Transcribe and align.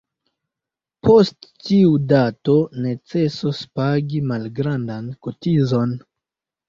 Post 1.07 1.49
tiu 1.67 1.91
dato, 2.13 2.55
necesos 2.87 3.61
pagi 3.81 4.23
malgrandan 4.33 5.13
kotizon. 5.27 5.95